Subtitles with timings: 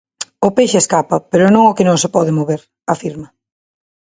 [0.47, 2.61] "O peixe escapa, pero non o que non se pode mover",
[2.93, 3.27] afirma.